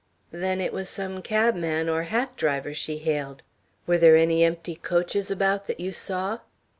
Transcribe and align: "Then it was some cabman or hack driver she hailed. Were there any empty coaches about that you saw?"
"Then 0.31 0.59
it 0.59 0.73
was 0.73 0.89
some 0.89 1.21
cabman 1.21 1.87
or 1.87 2.01
hack 2.05 2.35
driver 2.35 2.73
she 2.73 2.97
hailed. 2.97 3.43
Were 3.85 3.99
there 3.99 4.15
any 4.15 4.43
empty 4.43 4.73
coaches 4.73 5.29
about 5.29 5.67
that 5.67 5.79
you 5.79 5.91
saw?" 5.91 6.39